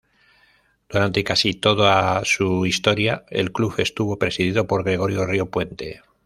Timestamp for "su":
2.25-2.65